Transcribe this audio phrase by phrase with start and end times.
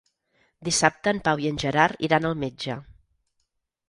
[0.69, 2.79] Dissabte en Pau i en Gerard iran al metge.